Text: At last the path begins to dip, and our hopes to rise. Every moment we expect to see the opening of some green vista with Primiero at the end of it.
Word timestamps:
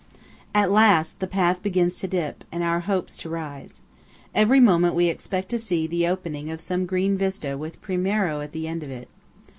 At 0.55 0.71
last 0.71 1.19
the 1.19 1.27
path 1.27 1.61
begins 1.61 1.99
to 1.99 2.07
dip, 2.07 2.43
and 2.51 2.63
our 2.63 2.79
hopes 2.79 3.19
to 3.19 3.29
rise. 3.29 3.81
Every 4.33 4.59
moment 4.59 4.95
we 4.95 5.09
expect 5.09 5.49
to 5.49 5.59
see 5.59 5.85
the 5.85 6.07
opening 6.07 6.49
of 6.49 6.59
some 6.59 6.87
green 6.87 7.19
vista 7.19 7.55
with 7.55 7.83
Primiero 7.83 8.41
at 8.41 8.51
the 8.51 8.67
end 8.67 8.81
of 8.81 8.89
it. 8.89 9.09